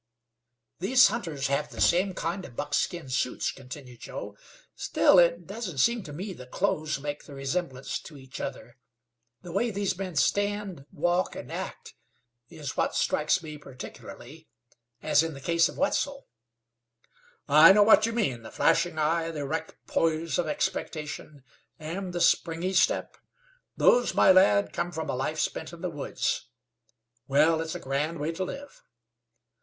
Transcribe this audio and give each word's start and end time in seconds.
"These 0.79 1.09
hunters 1.09 1.45
have 1.45 1.69
the 1.69 1.79
same 1.79 2.15
kind 2.15 2.43
of 2.43 2.55
buckskin 2.55 3.07
suits," 3.07 3.51
continued 3.51 3.99
Joe; 3.99 4.35
"still, 4.75 5.19
it 5.19 5.45
doesn't 5.45 5.77
seem 5.77 6.01
to 6.05 6.11
me 6.11 6.33
the 6.33 6.47
clothes 6.47 6.99
make 6.99 7.25
the 7.25 7.35
resemblance 7.35 7.99
to 7.99 8.17
each 8.17 8.41
other. 8.41 8.79
The 9.43 9.51
way 9.51 9.69
these 9.69 9.95
men 9.95 10.15
stand, 10.15 10.87
walk 10.91 11.35
and 11.35 11.51
act 11.51 11.93
is 12.49 12.75
what 12.75 12.95
strikes 12.95 13.43
me 13.43 13.59
particularly, 13.59 14.47
as 15.03 15.21
in 15.21 15.35
the 15.35 15.39
case 15.39 15.69
of 15.69 15.77
Wetzel." 15.77 16.27
"I 17.47 17.71
know 17.71 17.83
what 17.83 18.07
you 18.07 18.11
mean. 18.11 18.41
The 18.41 18.49
flashing 18.49 18.97
eye, 18.97 19.29
the 19.29 19.41
erect 19.41 19.85
poise 19.85 20.39
of 20.39 20.47
expectation, 20.47 21.43
and 21.77 22.11
the 22.11 22.21
springy 22.21 22.73
step 22.73 23.17
those, 23.77 24.15
my 24.15 24.31
lad, 24.31 24.73
come 24.73 24.91
from 24.91 25.11
a 25.11 25.15
life 25.15 25.37
spent 25.39 25.71
in 25.71 25.81
the 25.81 25.91
woods. 25.91 26.47
Well, 27.27 27.61
it's 27.61 27.75
a 27.75 27.79
grand 27.79 28.19
way 28.19 28.31
to 28.31 28.43
live." 28.43 28.81